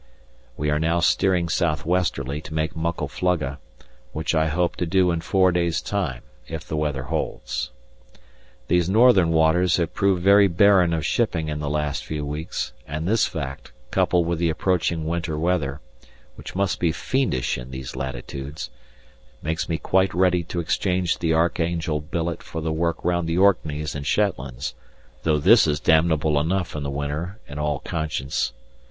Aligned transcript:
We 0.57 0.71
are 0.71 0.79
now 0.79 0.99
steering 0.99 1.47
south 1.47 1.85
westerly 1.85 2.41
to 2.45 2.55
make 2.55 2.75
Muckle 2.75 3.07
Flugga, 3.07 3.59
which 4.13 4.33
I 4.33 4.47
hope 4.47 4.75
to 4.77 4.87
do 4.87 5.11
in 5.11 5.21
four 5.21 5.51
days' 5.51 5.79
time 5.79 6.23
if 6.47 6.65
the 6.67 6.75
weather 6.75 7.03
holds. 7.03 7.69
These 8.67 8.89
Northern 8.89 9.29
waters 9.29 9.77
have 9.77 9.93
proved 9.93 10.23
very 10.23 10.47
barren 10.47 10.91
of 10.91 11.05
shipping 11.05 11.49
in 11.49 11.59
the 11.59 11.69
last 11.69 12.03
few 12.03 12.25
weeks, 12.25 12.73
and 12.87 13.07
this 13.07 13.27
fact, 13.27 13.73
coupled 13.91 14.25
with 14.25 14.39
the 14.39 14.49
approaching 14.49 15.05
winter 15.05 15.37
weather, 15.37 15.81
which 16.33 16.55
must 16.55 16.79
be 16.79 16.91
fiendish 16.91 17.55
in 17.59 17.69
these 17.69 17.95
latitudes, 17.95 18.71
makes 19.43 19.69
me 19.69 19.77
quite 19.77 20.15
ready 20.15 20.43
to 20.45 20.59
exchange 20.59 21.19
the 21.19 21.31
Archangel 21.35 21.99
billet 21.99 22.41
for 22.41 22.59
the 22.59 22.73
work 22.73 23.05
round 23.05 23.29
the 23.29 23.37
Orkneys 23.37 23.93
and 23.93 24.07
Shetlands, 24.07 24.73
though 25.21 25.37
this 25.37 25.67
is 25.67 25.79
damnable 25.79 26.39
enough 26.39 26.75
in 26.75 26.81
the 26.81 26.89
winter, 26.89 27.37
in 27.47 27.59
all 27.59 27.77
conscience. 27.81 28.51